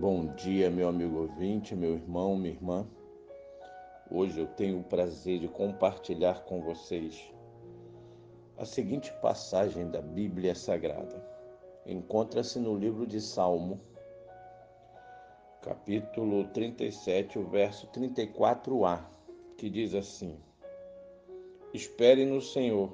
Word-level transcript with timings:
Bom 0.00 0.28
dia, 0.34 0.70
meu 0.70 0.88
amigo 0.88 1.18
ouvinte, 1.18 1.76
meu 1.76 1.92
irmão, 1.92 2.34
minha 2.34 2.54
irmã. 2.54 2.88
Hoje 4.10 4.40
eu 4.40 4.46
tenho 4.46 4.80
o 4.80 4.82
prazer 4.82 5.40
de 5.40 5.46
compartilhar 5.46 6.42
com 6.44 6.62
vocês 6.62 7.22
a 8.56 8.64
seguinte 8.64 9.12
passagem 9.20 9.90
da 9.90 10.00
Bíblia 10.00 10.54
Sagrada. 10.54 11.22
Encontra-se 11.84 12.58
no 12.58 12.78
livro 12.78 13.06
de 13.06 13.20
Salmo, 13.20 13.78
capítulo 15.60 16.44
37, 16.48 17.38
o 17.38 17.46
verso 17.46 17.86
34a, 17.88 19.04
que 19.58 19.68
diz 19.68 19.94
assim: 19.94 20.40
Espere 21.74 22.24
no 22.24 22.40
Senhor 22.40 22.90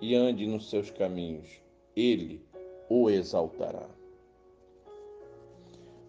e 0.00 0.12
ande 0.16 0.44
nos 0.44 0.68
seus 0.68 0.90
caminhos, 0.90 1.62
ele 1.94 2.44
o 2.88 3.08
exaltará. 3.08 3.97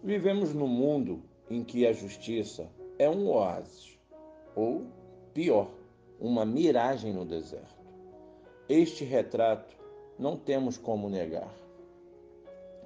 Vivemos 0.02 0.54
num 0.54 0.66
mundo 0.66 1.22
em 1.50 1.62
que 1.62 1.86
a 1.86 1.92
justiça 1.92 2.70
é 2.98 3.06
um 3.06 3.28
oásis, 3.28 3.98
ou 4.56 4.86
pior, 5.34 5.70
uma 6.18 6.42
miragem 6.46 7.12
no 7.12 7.26
deserto. 7.26 7.84
Este 8.66 9.04
retrato 9.04 9.76
não 10.18 10.38
temos 10.38 10.78
como 10.78 11.10
negar. 11.10 11.54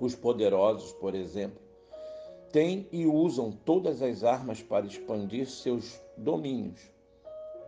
Os 0.00 0.16
poderosos, 0.16 0.92
por 0.94 1.14
exemplo, 1.14 1.62
têm 2.50 2.88
e 2.90 3.06
usam 3.06 3.52
todas 3.52 4.02
as 4.02 4.24
armas 4.24 4.60
para 4.60 4.84
expandir 4.84 5.48
seus 5.48 6.00
domínios 6.16 6.90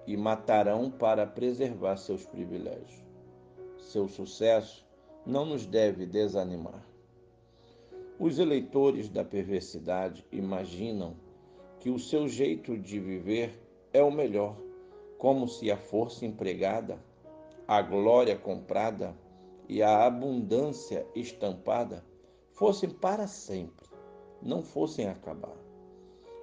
e 0.08 0.16
matarão 0.16 0.90
para 0.90 1.24
preservar 1.24 1.98
seus 1.98 2.26
privilégios. 2.26 3.04
Seu 3.78 4.08
sucesso 4.08 4.84
não 5.24 5.44
nos 5.44 5.66
deve 5.66 6.04
desanimar. 6.04 6.84
Os 8.18 8.38
eleitores 8.38 9.10
da 9.10 9.22
perversidade 9.22 10.24
imaginam 10.32 11.14
que 11.78 11.90
o 11.90 11.98
seu 11.98 12.26
jeito 12.26 12.76
de 12.78 12.98
viver 12.98 13.60
é 13.92 14.02
o 14.02 14.10
melhor, 14.10 14.56
como 15.18 15.46
se 15.46 15.70
a 15.70 15.76
força 15.76 16.24
empregada, 16.24 16.98
a 17.68 17.82
glória 17.82 18.34
comprada 18.34 19.14
e 19.68 19.82
a 19.82 20.06
abundância 20.06 21.06
estampada 21.14 22.02
fossem 22.52 22.88
para 22.88 23.26
sempre, 23.26 23.86
não 24.40 24.62
fossem 24.62 25.06
acabar. 25.06 25.56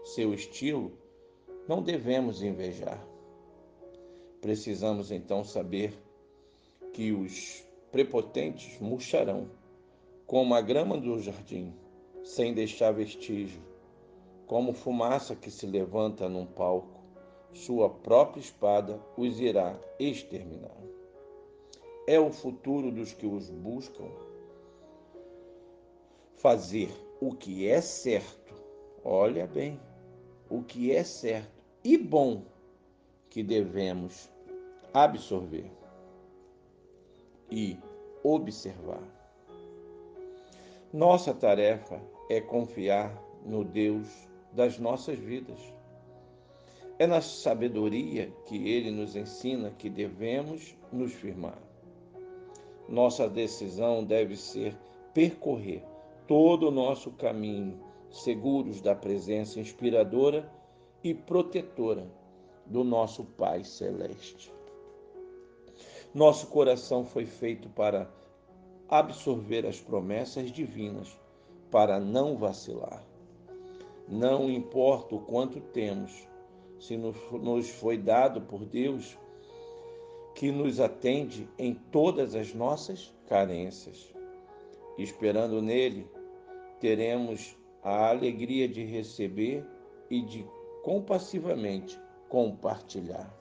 Seu 0.03 0.31
estilo 0.31 0.91
não 1.67 1.81
devemos 1.81 2.43
invejar. 2.43 3.03
Precisamos 4.41 5.09
então 5.09 5.43
saber 5.43 5.93
que 6.91 7.11
os 7.11 7.65
prepotentes 7.91 8.79
murcharão 8.79 9.49
como 10.33 10.55
a 10.55 10.61
grama 10.61 10.97
do 10.97 11.19
jardim, 11.19 11.71
sem 12.23 12.55
deixar 12.55 12.91
vestígio, 12.91 13.61
como 14.47 14.73
fumaça 14.73 15.35
que 15.35 15.51
se 15.51 15.67
levanta 15.67 16.27
num 16.27 16.43
palco, 16.43 17.03
sua 17.53 17.87
própria 17.87 18.41
espada 18.41 18.99
os 19.15 19.39
irá 19.39 19.79
exterminar. 19.99 20.75
É 22.07 22.19
o 22.19 22.31
futuro 22.31 22.91
dos 22.91 23.13
que 23.13 23.27
os 23.27 23.51
buscam. 23.51 24.09
Fazer 26.37 26.89
o 27.21 27.35
que 27.35 27.67
é 27.67 27.79
certo, 27.79 28.55
olha 29.05 29.45
bem, 29.45 29.79
o 30.49 30.63
que 30.63 30.91
é 30.91 31.03
certo 31.03 31.63
e 31.83 31.95
bom 31.95 32.41
que 33.29 33.43
devemos 33.43 34.31
absorver 34.95 35.71
e 37.51 37.77
observar. 38.23 39.22
Nossa 40.93 41.33
tarefa 41.33 41.99
é 42.29 42.39
confiar 42.39 43.19
no 43.43 43.63
Deus 43.63 44.07
das 44.51 44.77
nossas 44.77 45.17
vidas. 45.17 45.59
É 46.99 47.07
na 47.07 47.19
sabedoria 47.19 48.31
que 48.45 48.69
ele 48.69 48.91
nos 48.91 49.15
ensina 49.15 49.71
que 49.71 49.89
devemos 49.89 50.75
nos 50.91 51.11
firmar. 51.11 51.57
Nossa 52.87 53.27
decisão 53.27 54.03
deve 54.03 54.35
ser 54.35 54.77
percorrer 55.15 55.83
todo 56.27 56.67
o 56.67 56.71
nosso 56.71 57.09
caminho, 57.13 57.79
seguros 58.11 58.79
da 58.79 58.93
presença 58.93 59.59
inspiradora 59.59 60.47
e 61.03 61.11
protetora 61.11 62.05
do 62.67 62.83
nosso 62.83 63.23
Pai 63.23 63.63
Celeste. 63.63 64.53
Nosso 66.13 66.45
coração 66.45 67.03
foi 67.03 67.25
feito 67.25 67.67
para 67.69 68.07
absorver 68.89 69.65
as 69.65 69.79
promessas 69.79 70.51
divinas 70.51 71.17
para 71.71 71.99
não 71.99 72.37
vacilar. 72.37 73.03
Não 74.07 74.49
importa 74.49 75.15
o 75.15 75.21
quanto 75.21 75.59
temos, 75.59 76.27
se 76.79 76.97
nos 76.97 77.69
foi 77.69 77.97
dado 77.97 78.41
por 78.41 78.65
Deus, 78.65 79.17
que 80.35 80.51
nos 80.51 80.79
atende 80.79 81.47
em 81.57 81.73
todas 81.73 82.35
as 82.35 82.53
nossas 82.53 83.13
carências. 83.27 84.13
Esperando 84.97 85.61
nele, 85.61 86.07
teremos 86.79 87.55
a 87.81 88.09
alegria 88.09 88.67
de 88.67 88.83
receber 88.83 89.65
e 90.09 90.21
de 90.21 90.45
compassivamente 90.83 91.99
compartilhar. 92.29 93.33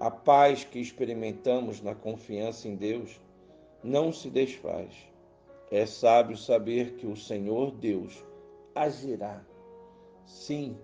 A 0.00 0.10
paz 0.10 0.64
que 0.64 0.78
experimentamos 0.78 1.80
na 1.80 1.94
confiança 1.94 2.68
em 2.68 2.76
Deus 2.76 3.20
não 3.82 4.12
se 4.12 4.30
desfaz. 4.30 4.94
É 5.70 5.84
sábio 5.84 6.36
saber 6.36 6.94
que 6.94 7.06
o 7.06 7.16
Senhor 7.16 7.72
Deus 7.72 8.24
agirá. 8.74 9.44
Sim, 10.24 10.78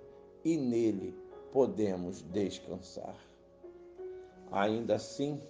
e 0.45 0.57
nele 0.57 1.15
podemos 1.53 2.23
descansar. 2.23 3.17
Ainda 4.51 4.97
assim, 4.97 5.41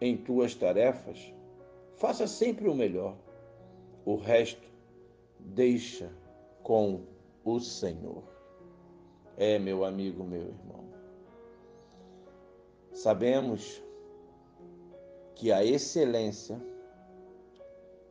em 0.00 0.16
tuas 0.16 0.54
tarefas, 0.54 1.32
faça 1.96 2.26
sempre 2.26 2.68
o 2.68 2.74
melhor. 2.74 3.16
O 4.04 4.16
resto 4.16 4.68
deixa 5.38 6.10
com 6.62 7.02
o 7.44 7.60
Senhor. 7.60 8.24
É, 9.36 9.58
meu 9.58 9.84
amigo, 9.84 10.24
meu 10.24 10.42
irmão. 10.42 10.84
Sabemos 12.92 13.82
que 15.40 15.50
a 15.50 15.64
excelência 15.64 16.60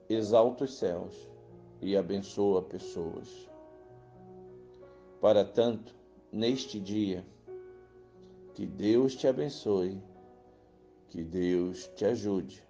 exalta 0.10 0.64
os 0.64 0.74
céus 0.80 1.14
e 1.80 1.96
abençoa 1.96 2.64
pessoas. 2.64 3.48
Para 5.22 5.46
tanto, 5.46 5.94
neste 6.32 6.80
dia, 6.80 7.24
que 8.56 8.66
Deus 8.66 9.16
te 9.16 9.28
abençoe, 9.28 10.02
que 11.08 11.24
Deus 11.24 11.86
te 11.96 12.04
ajude 12.04 12.68